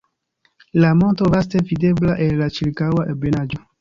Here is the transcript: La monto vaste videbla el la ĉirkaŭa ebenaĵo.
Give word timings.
La 0.83 0.93
monto 1.01 1.25
vaste 1.35 1.63
videbla 1.73 2.17
el 2.27 2.41
la 2.41 2.49
ĉirkaŭa 2.57 3.05
ebenaĵo. 3.15 3.63